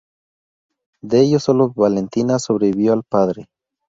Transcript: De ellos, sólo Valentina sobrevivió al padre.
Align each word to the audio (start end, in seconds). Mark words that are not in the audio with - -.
De 1.03 1.21
ellos, 1.21 1.43
sólo 1.43 1.73
Valentina 1.75 2.39
sobrevivió 2.39 2.93
al 2.93 3.03
padre. 3.03 3.45